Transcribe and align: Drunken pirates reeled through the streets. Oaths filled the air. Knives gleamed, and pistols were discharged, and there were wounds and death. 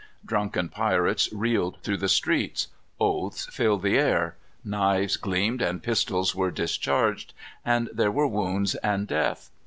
Drunken 0.25 0.69
pirates 0.69 1.31
reeled 1.31 1.77
through 1.83 1.97
the 1.97 2.09
streets. 2.09 2.69
Oaths 2.99 3.45
filled 3.53 3.83
the 3.83 3.99
air. 3.99 4.35
Knives 4.65 5.15
gleamed, 5.15 5.61
and 5.61 5.83
pistols 5.83 6.33
were 6.33 6.49
discharged, 6.49 7.35
and 7.63 7.87
there 7.93 8.09
were 8.11 8.25
wounds 8.25 8.73
and 8.73 9.05
death. 9.07 9.51